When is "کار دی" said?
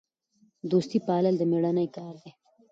1.95-2.31